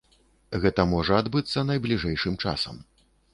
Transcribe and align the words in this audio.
Гэта 0.63 0.85
можа 0.93 1.13
адбыцца 1.23 1.65
найбліжэйшым 1.71 2.41
часам. 2.47 2.81